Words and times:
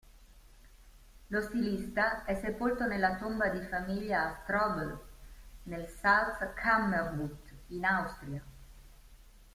Lo 1.29 1.41
stilista 1.43 2.25
è 2.25 2.33
sepolto 2.33 2.87
nella 2.87 3.17
tomba 3.17 3.49
di 3.49 3.61
famiglia 3.67 4.23
a 4.31 4.39
Strobl 4.41 4.99
nel 5.65 5.85
Salzkammergut 5.89 7.49
in 7.67 7.85
Austria. 7.85 8.43